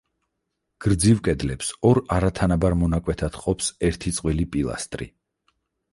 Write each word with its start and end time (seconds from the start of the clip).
გრძივ 0.85 1.19
კედლებს 1.27 1.69
ორ 1.91 2.01
არათანაბარ 2.17 2.77
მონაკვეთად 2.85 3.39
ყოფს 3.45 3.71
ერთი 3.91 4.15
წყვილი 4.21 4.49
პილასტრი. 4.57 5.13